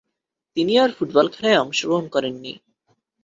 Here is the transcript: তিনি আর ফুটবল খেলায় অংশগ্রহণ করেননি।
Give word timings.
তিনি 0.57 0.73
আর 0.77 0.89
ফুটবল 0.97 1.27
খেলায় 1.33 1.61
অংশগ্রহণ 1.63 2.05
করেননি। 2.07 2.53